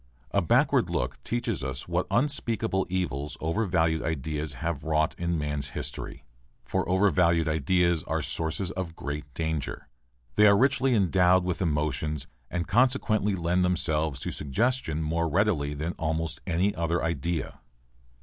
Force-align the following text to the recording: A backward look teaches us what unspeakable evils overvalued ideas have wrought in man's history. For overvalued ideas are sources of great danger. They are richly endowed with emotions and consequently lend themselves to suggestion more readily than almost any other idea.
A 0.31 0.41
backward 0.41 0.89
look 0.89 1.21
teaches 1.21 1.63
us 1.63 1.87
what 1.87 2.07
unspeakable 2.09 2.87
evils 2.89 3.37
overvalued 3.39 4.01
ideas 4.01 4.53
have 4.55 4.83
wrought 4.83 5.13
in 5.19 5.37
man's 5.37 5.69
history. 5.77 6.23
For 6.65 6.89
overvalued 6.89 7.47
ideas 7.47 8.01
are 8.05 8.23
sources 8.23 8.71
of 8.71 8.95
great 8.95 9.31
danger. 9.35 9.89
They 10.37 10.47
are 10.47 10.57
richly 10.57 10.95
endowed 10.95 11.43
with 11.43 11.61
emotions 11.61 12.25
and 12.49 12.67
consequently 12.67 13.35
lend 13.35 13.63
themselves 13.63 14.19
to 14.21 14.31
suggestion 14.31 15.03
more 15.03 15.29
readily 15.29 15.75
than 15.75 15.93
almost 15.99 16.41
any 16.47 16.73
other 16.73 17.03
idea. 17.03 17.59